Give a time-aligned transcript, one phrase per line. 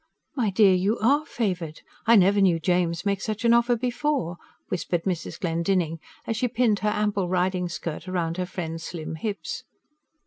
[0.35, 1.81] "My dear, you ARE favoured!
[2.07, 4.37] I never knew James make such an offer before,"
[4.69, 5.39] whispered Mrs.
[5.39, 9.63] Glendinning, as she pinned her ample riding skirt round her friend's slim hips.